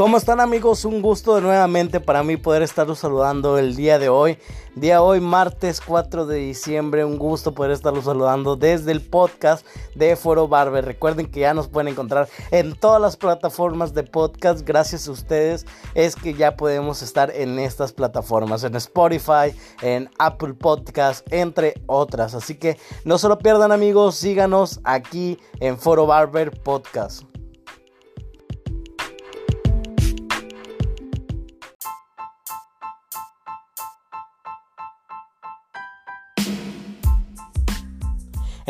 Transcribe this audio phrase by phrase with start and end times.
[0.00, 0.86] ¿Cómo están amigos?
[0.86, 4.38] Un gusto de nuevamente para mí poder estarlos saludando el día de hoy.
[4.74, 7.04] Día hoy, martes 4 de diciembre.
[7.04, 10.86] Un gusto poder estarlos saludando desde el podcast de Foro Barber.
[10.86, 14.66] Recuerden que ya nos pueden encontrar en todas las plataformas de podcast.
[14.66, 18.64] Gracias a ustedes es que ya podemos estar en estas plataformas.
[18.64, 22.34] En Spotify, en Apple Podcast, entre otras.
[22.34, 24.14] Así que no se lo pierdan amigos.
[24.14, 27.29] Síganos aquí en Foro Barber Podcast.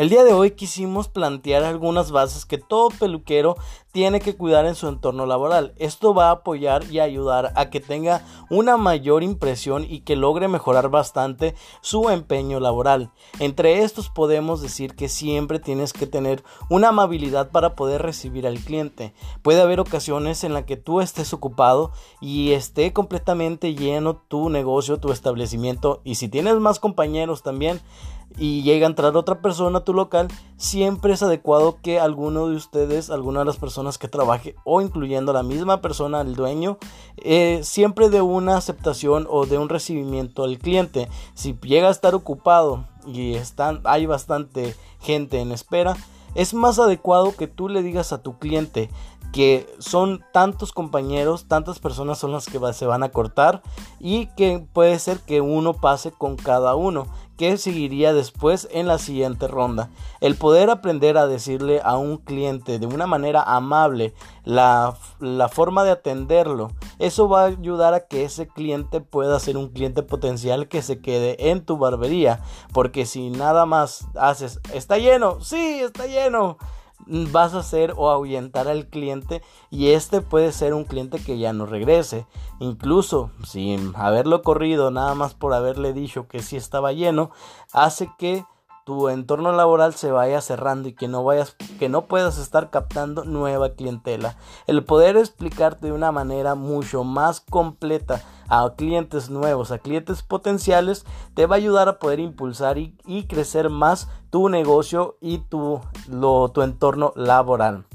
[0.01, 3.55] El día de hoy quisimos plantear algunas bases que todo peluquero
[3.91, 5.75] tiene que cuidar en su entorno laboral.
[5.77, 10.47] Esto va a apoyar y ayudar a que tenga una mayor impresión y que logre
[10.47, 13.11] mejorar bastante su empeño laboral.
[13.37, 18.57] Entre estos podemos decir que siempre tienes que tener una amabilidad para poder recibir al
[18.57, 19.13] cliente.
[19.43, 24.99] Puede haber ocasiones en las que tú estés ocupado y esté completamente lleno tu negocio,
[24.99, 27.79] tu establecimiento y si tienes más compañeros también
[28.37, 32.55] y llega a entrar otra persona a tu local, siempre es adecuado que alguno de
[32.55, 36.77] ustedes, alguna de las personas que trabaje o incluyendo la misma persona, el dueño,
[37.17, 41.09] eh, siempre de una aceptación o de un recibimiento al cliente.
[41.33, 45.95] Si llega a estar ocupado y están, hay bastante gente en espera,
[46.35, 48.89] es más adecuado que tú le digas a tu cliente
[49.31, 53.61] que son tantos compañeros, tantas personas son las que se van a cortar
[53.99, 57.07] y que puede ser que uno pase con cada uno
[57.41, 59.89] que seguiría después en la siguiente ronda.
[60.19, 65.83] El poder aprender a decirle a un cliente de una manera amable la, la, forma
[65.83, 70.67] de atenderlo, eso va a ayudar a que ese cliente pueda ser un cliente potencial
[70.67, 72.41] que se quede en tu barbería.
[72.73, 76.59] Porque si nada más haces, está lleno, sí, está lleno
[77.31, 81.53] vas a hacer o ahuyentar al cliente y este puede ser un cliente que ya
[81.53, 82.25] no regrese.
[82.59, 87.31] Incluso sin haberlo corrido, nada más por haberle dicho que sí estaba lleno,
[87.73, 88.45] hace que
[88.83, 93.25] tu entorno laboral se vaya cerrando y que no vayas que no puedas estar captando
[93.25, 94.37] nueva clientela.
[94.65, 101.05] El poder explicarte de una manera mucho más completa a clientes nuevos, a clientes potenciales,
[101.35, 105.79] te va a ayudar a poder impulsar y, crecer más tu negocio y tu,
[106.53, 107.85] tu entorno laboral.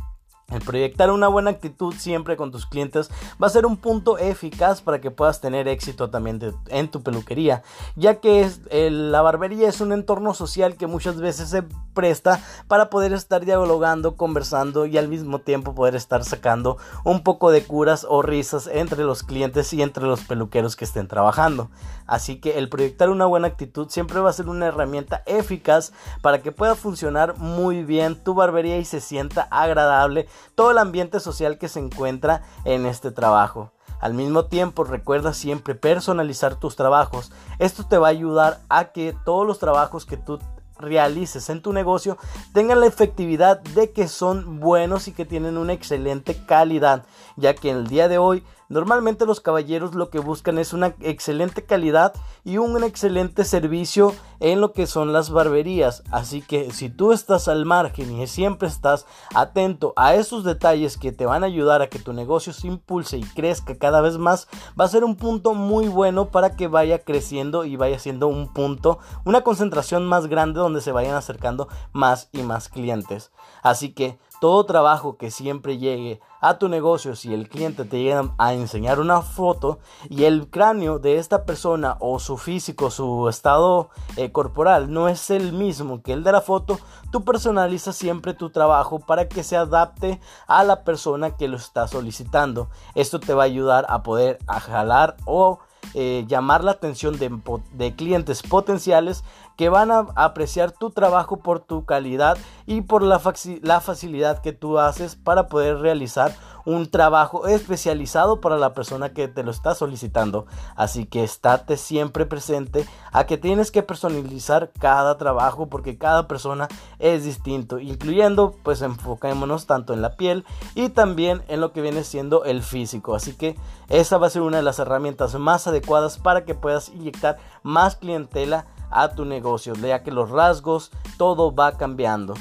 [0.52, 3.10] El proyectar una buena actitud siempre con tus clientes
[3.42, 7.64] va a ser un punto eficaz para que puedas tener éxito también en tu peluquería,
[7.96, 11.64] ya que la barbería es un entorno social que muchas veces se
[11.94, 17.50] presta para poder estar dialogando, conversando y al mismo tiempo poder estar sacando un poco
[17.50, 21.70] de curas o risas entre los clientes y entre los peluqueros que estén trabajando.
[22.06, 25.92] Así que el proyectar una buena actitud siempre va a ser una herramienta eficaz
[26.22, 31.20] para que pueda funcionar muy bien tu barbería y se sienta agradable todo el ambiente
[31.20, 33.72] social que se encuentra en este trabajo.
[34.00, 37.32] Al mismo tiempo, recuerda siempre personalizar tus trabajos.
[37.58, 40.38] Esto te va a ayudar a que todos los trabajos que tú
[40.78, 42.18] realices en tu negocio
[42.52, 47.04] tengan la efectividad de que son buenos y que tienen una excelente calidad,
[47.36, 50.94] ya que en el día de hoy Normalmente los caballeros lo que buscan es una
[51.00, 56.02] excelente calidad y un excelente servicio en lo que son las barberías.
[56.10, 61.12] Así que si tú estás al margen y siempre estás atento a esos detalles que
[61.12, 64.48] te van a ayudar a que tu negocio se impulse y crezca cada vez más,
[64.78, 68.52] va a ser un punto muy bueno para que vaya creciendo y vaya siendo un
[68.52, 73.30] punto, una concentración más grande donde se vayan acercando más y más clientes.
[73.62, 78.34] Así que todo trabajo que siempre llegue a tu negocio, si el cliente te llega
[78.38, 79.78] a enseñar una foto
[80.10, 85.30] y el cráneo de esta persona o su físico, su estado eh, corporal no es
[85.30, 86.78] el mismo que el de la foto,
[87.10, 91.88] tú personalizas siempre tu trabajo para que se adapte a la persona que lo está
[91.88, 92.68] solicitando.
[92.94, 95.58] Esto te va a ayudar a poder jalar o
[95.94, 99.24] eh, llamar la atención de, clientes potenciales
[99.56, 102.36] que van a apreciar tu trabajo por tu calidad
[102.66, 103.20] y por la,
[103.62, 106.34] la facilidad que tú haces para poder realizar
[106.66, 110.46] un trabajo especializado para la persona que te lo está solicitando.
[110.74, 116.68] Así que estate siempre presente a que tienes que personalizar cada trabajo porque cada persona
[116.98, 120.44] es distinto, incluyendo pues enfoquémonos tanto en la piel
[120.74, 123.14] y también en lo que viene siendo el físico.
[123.14, 123.56] Así que
[123.88, 127.94] esa va a ser una de las herramientas más adecuadas para que puedas inyectar más
[127.94, 132.34] clientela a tu negocio, ya que los rasgos, todo va cambiando.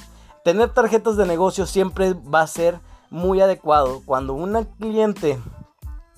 [0.43, 4.01] Tener tarjetas de negocio siempre va a ser muy adecuado.
[4.05, 5.39] Cuando un cliente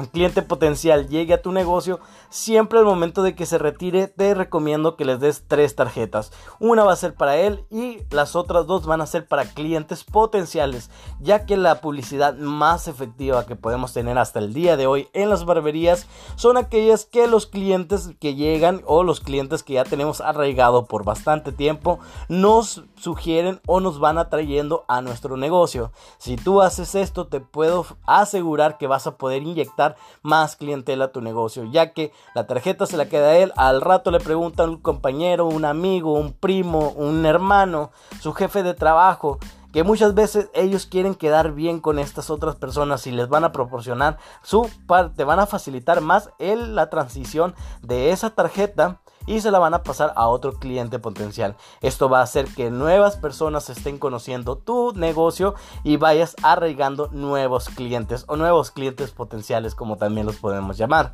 [0.05, 1.99] cliente potencial llegue a tu negocio,
[2.29, 6.31] siempre al momento de que se retire te recomiendo que les des tres tarjetas.
[6.59, 10.03] Una va a ser para él y las otras dos van a ser para clientes
[10.03, 15.07] potenciales, ya que la publicidad más efectiva que podemos tener hasta el día de hoy
[15.13, 16.05] en las barberías
[16.35, 21.03] son aquellas que los clientes que llegan o los clientes que ya tenemos arraigado por
[21.03, 25.91] bastante tiempo nos sugieren o nos van atrayendo a nuestro negocio.
[26.17, 31.11] Si tú haces esto te puedo asegurar que vas a poder inyectar más clientela a
[31.11, 34.63] tu negocio, ya que la tarjeta se la queda a él, al rato le pregunta
[34.63, 39.39] a un compañero, un amigo, un primo, un hermano, su jefe de trabajo,
[39.71, 43.51] que muchas veces ellos quieren quedar bien con estas otras personas y les van a
[43.51, 49.51] proporcionar su parte, van a facilitar más el, la transición de esa tarjeta y se
[49.51, 51.55] la van a pasar a otro cliente potencial.
[51.81, 55.53] Esto va a hacer que nuevas personas estén conociendo tu negocio
[55.83, 61.13] y vayas arraigando nuevos clientes o nuevos clientes potenciales como también los podemos llamar.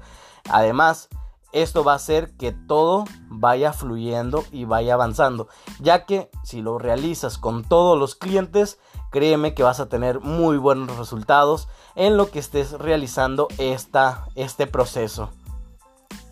[0.49, 1.09] Además,
[1.53, 5.47] esto va a hacer que todo vaya fluyendo y vaya avanzando,
[5.79, 8.79] ya que si lo realizas con todos los clientes,
[9.11, 14.67] créeme que vas a tener muy buenos resultados en lo que estés realizando esta, este
[14.67, 15.29] proceso.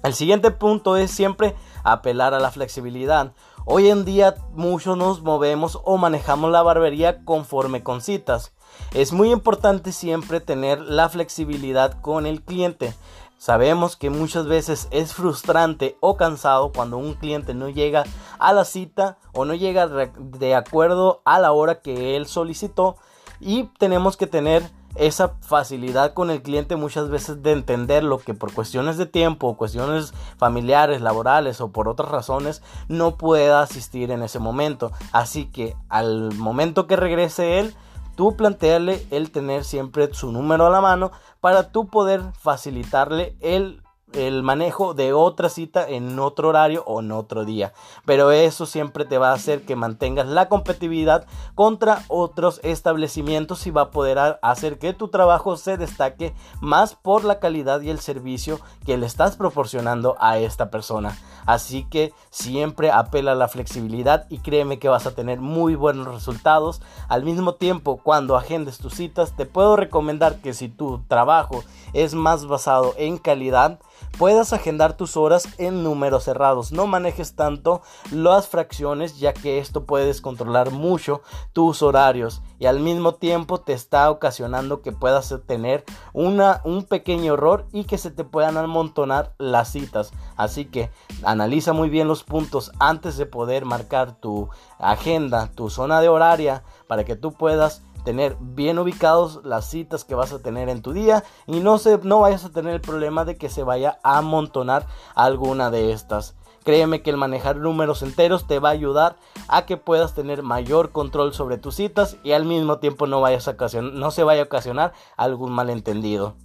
[0.04, 3.34] El siguiente punto es siempre apelar a la flexibilidad.
[3.66, 8.54] Hoy en día muchos nos movemos o manejamos la barbería conforme con citas.
[8.94, 12.96] Es muy importante siempre tener la flexibilidad con el cliente.
[13.42, 18.04] Sabemos que muchas veces es frustrante o cansado cuando un cliente no llega
[18.38, 22.98] a la cita o no llega de acuerdo a la hora que él solicitó
[23.40, 28.36] y tenemos que tener esa facilidad con el cliente muchas veces de entender lo que
[28.36, 34.22] por cuestiones de tiempo, cuestiones familiares, laborales o por otras razones no pueda asistir en
[34.22, 34.92] ese momento.
[35.12, 37.76] Así que al momento que regrese él,
[38.16, 41.12] tú planteale el tener siempre su número a la mano
[41.42, 43.82] para tú poder facilitarle el
[44.14, 47.74] el manejo de otra cita en otro horario o en otro día.
[48.06, 51.26] Pero eso siempre te va a hacer que mantengas la competitividad
[51.56, 57.24] contra otros establecimientos y va a poder hacer que tu trabajo se destaque más por
[57.24, 61.18] la calidad y el servicio que le estás proporcionando a esta persona.
[61.46, 66.08] Así que siempre apela a la flexibilidad y créeme que vas a tener muy buenos
[66.08, 66.82] resultados.
[67.08, 71.64] Al mismo tiempo, cuando agendes tus citas, te puedo recomendar que si tu trabajo
[71.94, 73.80] es más basado en calidad,
[74.18, 76.72] puedas agendar tus horas en números cerrados.
[76.72, 77.82] No manejes tanto
[78.12, 81.22] las fracciones ya que esto puede descontrolar mucho
[81.54, 85.84] tus horarios y al mismo tiempo te está ocasionando que puedas tener
[86.14, 90.12] una, un pequeño error y que se te puedan amontonar las citas.
[90.36, 90.92] Así que
[91.24, 96.64] analiza muy bien los puntos antes de poder marcar tu agenda, tu zona de horaria
[96.88, 100.94] para que tú puedas tener bien ubicados las citas que vas a tener en tu
[100.94, 104.18] día y no, se, no vayas a tener el problema de que se vaya a
[104.18, 106.36] amontonar alguna de estas.
[106.64, 109.16] Créeme que el manejar números enteros te va a ayudar
[109.48, 113.48] a que puedas tener mayor control sobre tus citas y al mismo tiempo no, vayas
[113.48, 116.36] a no se vaya a ocasionar algún malentendido.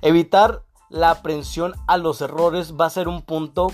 [0.00, 3.68] Evitar la aprensión a los errores va a ser un punto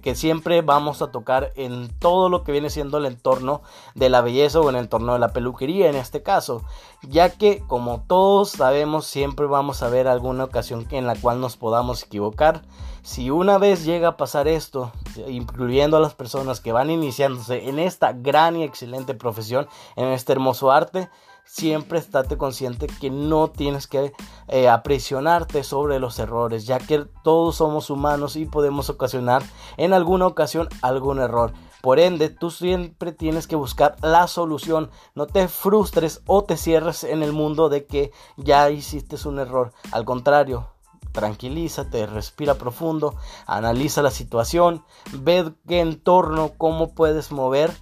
[0.00, 3.62] que siempre vamos a tocar en todo lo que viene siendo el entorno
[3.96, 6.62] de la belleza o en el entorno de la peluquería en este caso,
[7.02, 11.56] ya que como todos sabemos siempre vamos a ver alguna ocasión en la cual nos
[11.56, 12.62] podamos equivocar.
[13.02, 14.92] Si una vez llega a pasar esto,
[15.26, 19.66] incluyendo a las personas que van iniciándose en esta gran y excelente profesión,
[19.96, 21.10] en este hermoso arte,
[21.44, 24.12] siempre estate consciente que no tienes que
[24.48, 29.42] eh, aprisionarte sobre los errores, ya que todos somos humanos y podemos ocasionar
[29.76, 31.52] en alguna ocasión algún error.
[31.82, 34.90] Por ende, tú siempre tienes que buscar la solución.
[35.16, 39.72] No te frustres o te cierres en el mundo de que ya hiciste un error.
[39.90, 40.68] Al contrario,
[41.10, 47.72] tranquilízate, respira profundo, analiza la situación, ve qué entorno, cómo puedes mover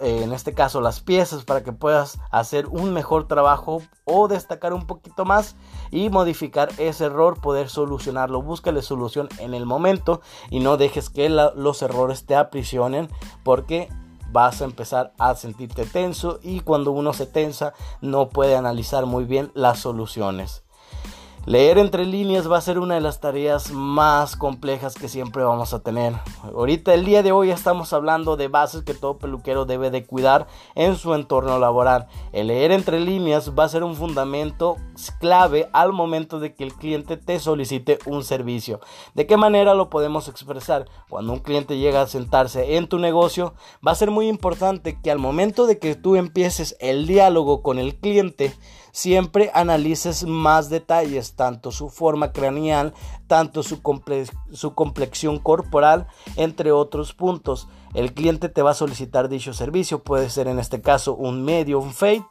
[0.00, 4.72] eh, en este caso las piezas para que puedas hacer un mejor trabajo o destacar
[4.72, 5.56] un poquito más
[5.90, 8.42] y modificar ese error, poder solucionarlo.
[8.42, 10.20] Búscale solución en el momento
[10.50, 13.08] y no dejes que los errores te aprisionen
[13.42, 13.88] porque
[14.30, 19.24] vas a empezar a sentirte tenso y cuando uno se tensa no puede analizar muy
[19.24, 20.64] bien las soluciones.
[21.44, 25.74] Leer entre líneas va a ser una de las tareas más complejas que siempre vamos
[25.74, 26.14] a tener.
[26.44, 30.46] Ahorita el día de hoy estamos hablando de bases que todo peluquero debe de cuidar
[30.76, 32.06] en su entorno laboral.
[32.32, 34.76] El leer entre líneas va a ser un fundamento
[35.18, 38.78] clave al momento de que el cliente te solicite un servicio.
[39.14, 40.88] ¿De qué manera lo podemos expresar?
[41.08, 45.10] Cuando un cliente llega a sentarse en tu negocio, va a ser muy importante que
[45.10, 48.54] al momento de que tú empieces el diálogo con el cliente,
[48.92, 52.94] siempre analices más detalles, tanto su forma craneal,
[53.26, 53.80] tanto su,
[54.52, 56.06] su complexión corporal,
[56.36, 57.68] entre otros puntos.
[57.94, 61.78] El cliente te va a solicitar dicho servicio, puede ser en este caso un medio,
[61.78, 62.24] un fade,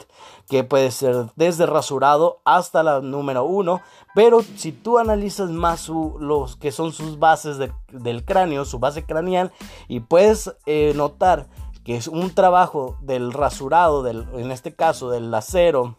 [0.50, 3.82] que puede ser desde rasurado hasta la número uno,
[4.15, 7.58] pero si tú analizas más los que son sus bases
[7.91, 9.51] del cráneo, su base craneal,
[9.88, 11.48] y puedes eh, notar
[11.84, 15.96] que es un trabajo del rasurado, del, en este caso del acero,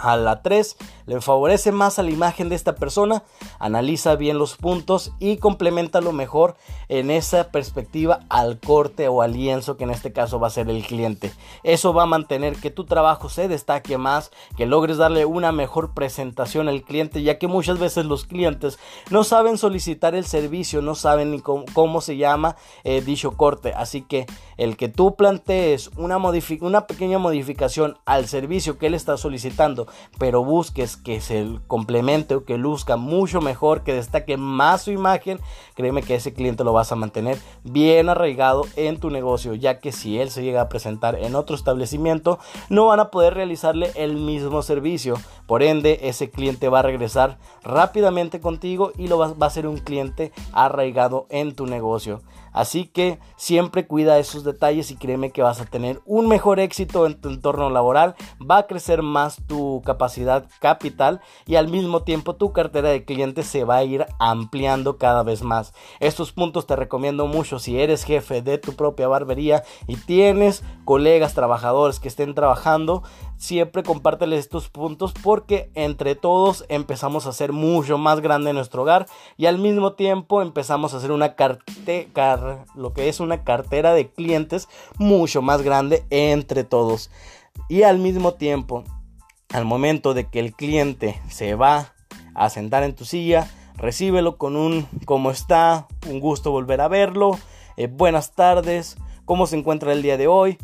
[0.00, 0.76] a la 3
[1.08, 3.22] le favorece más a la imagen de esta persona,
[3.58, 6.56] analiza bien los puntos y complementa lo mejor
[6.88, 10.68] en esa perspectiva al corte o al lienzo que en este caso va a ser
[10.68, 11.32] el cliente.
[11.62, 15.94] Eso va a mantener que tu trabajo se destaque más, que logres darle una mejor
[15.94, 18.78] presentación al cliente, ya que muchas veces los clientes
[19.10, 23.72] no saben solicitar el servicio, no saben ni cómo, se llama eh, dicho corte.
[23.74, 24.26] Así que
[24.56, 29.87] el que tú plantees una, una pequeña modificación al servicio que él está solicitando,
[30.18, 35.40] pero busques que se complemente o que luzca mucho mejor, que destaque más su imagen,
[35.74, 39.92] créeme que ese cliente lo vas a mantener bien arraigado en tu negocio, ya que
[39.92, 44.16] si él se llega a presentar en otro establecimiento, no van a poder realizarle el
[44.16, 45.14] mismo servicio.
[45.46, 49.66] Por ende, ese cliente va a regresar rápidamente contigo y lo va, va a ser
[49.66, 52.20] un cliente arraigado en tu negocio.
[52.52, 57.06] Así que siempre cuida esos detalles y créeme que vas a tener un mejor éxito
[57.06, 62.36] en tu entorno laboral, va a crecer más tu capacidad capital y al mismo tiempo
[62.36, 65.72] tu cartera de clientes se va a ir ampliando cada vez más.
[66.00, 71.34] Estos puntos te recomiendo mucho si eres jefe de tu propia barbería y tienes colegas
[71.34, 73.02] trabajadores que estén trabajando,
[73.36, 79.06] siempre compárteles estos puntos porque entre todos empezamos a hacer mucho más grande nuestro hogar
[79.36, 84.10] y al mismo tiempo empezamos a hacer una cartera, lo que es una cartera de
[84.10, 87.10] clientes mucho más grande entre todos.
[87.68, 88.84] Y al mismo tiempo,
[89.50, 91.94] al momento de que el cliente se va
[92.34, 97.38] a sentar en tu silla, recíbelo con un cómo está, un gusto volver a verlo,
[97.76, 100.58] eh, buenas tardes, cómo se encuentra el día de hoy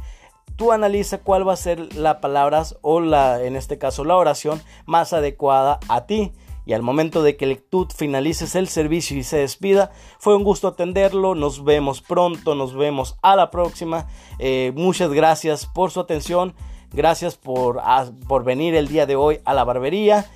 [0.56, 4.62] tú analiza cuál va a ser la palabra o la, en este caso la oración
[4.86, 6.32] más adecuada a ti.
[6.66, 10.68] Y al momento de que tú finalices el servicio y se despida, fue un gusto
[10.68, 11.34] atenderlo.
[11.34, 14.06] Nos vemos pronto, nos vemos a la próxima.
[14.38, 16.54] Eh, muchas gracias por su atención.
[16.92, 17.82] Gracias por,
[18.28, 20.26] por venir el día de hoy a la barbería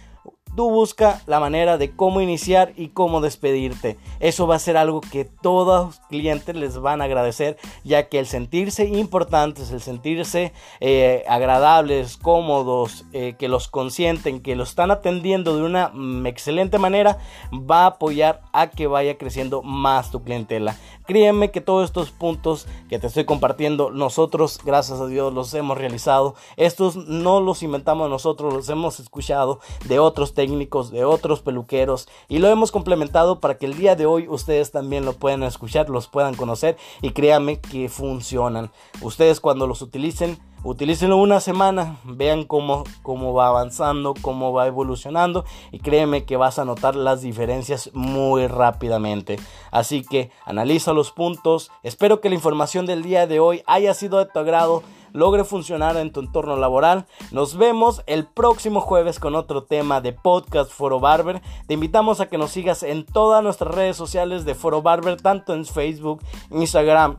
[0.58, 3.96] tú busca la manera de cómo iniciar y cómo despedirte.
[4.18, 8.18] Eso va a ser algo que todos los clientes les van a agradecer, ya que
[8.18, 14.90] el sentirse importantes, el sentirse eh, agradables, cómodos, eh, que los consienten, que lo están
[14.90, 15.92] atendiendo de una
[16.28, 17.18] excelente manera,
[17.52, 20.74] va a apoyar a que vaya creciendo más tu clientela.
[21.08, 25.78] Créeme que todos estos puntos que te estoy compartiendo, nosotros, gracias a Dios, los hemos
[25.78, 26.34] realizado.
[26.58, 32.40] Estos no los inventamos nosotros, los hemos escuchado de otros técnicos, de otros peluqueros y
[32.40, 36.08] lo hemos complementado para que el día de hoy ustedes también lo puedan escuchar, los
[36.08, 38.70] puedan conocer y créanme que funcionan.
[39.00, 45.44] Ustedes cuando los utilicen Utilícenlo una semana, vean cómo, cómo va avanzando, cómo va evolucionando
[45.70, 49.38] y créeme que vas a notar las diferencias muy rápidamente.
[49.70, 51.70] Así que analiza los puntos.
[51.84, 55.96] Espero que la información del día de hoy haya sido de tu agrado, logre funcionar
[55.96, 57.06] en tu entorno laboral.
[57.30, 61.40] Nos vemos el próximo jueves con otro tema de Podcast Foro Barber.
[61.68, 65.54] Te invitamos a que nos sigas en todas nuestras redes sociales de Foro Barber, tanto
[65.54, 67.18] en Facebook, Instagram,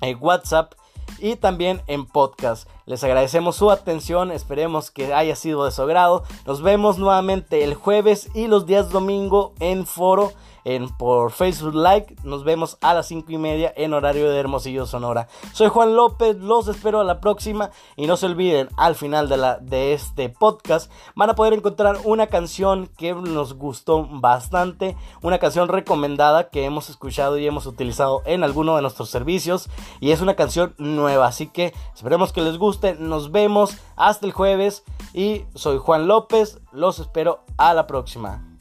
[0.00, 0.72] en WhatsApp
[1.18, 2.68] y también en podcast.
[2.86, 6.24] Les agradecemos su atención, esperemos que haya sido de su agrado.
[6.46, 10.32] Nos vemos nuevamente el jueves y los días domingo en foro
[10.64, 12.16] en, por Facebook Like.
[12.24, 15.28] Nos vemos a las 5 y media en horario de Hermosillo, Sonora.
[15.52, 19.56] Soy Juan López, los espero a la próxima y no se olviden, al final de,
[19.62, 25.68] de este podcast van a poder encontrar una canción que nos gustó bastante, una canción
[25.68, 29.68] recomendada que hemos escuchado y hemos utilizado en alguno de nuestros servicios
[30.00, 34.32] y es una canción nueva, así que esperemos que les guste, nos vemos hasta el
[34.32, 38.51] jueves y soy Juan López, los espero a la próxima.